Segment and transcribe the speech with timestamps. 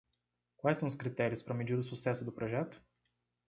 [0.57, 2.81] Quais são os critérios para medir o sucesso do projeto?